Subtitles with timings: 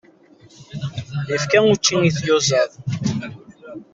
[1.29, 2.71] Yefka učči i tyuẓaḍ.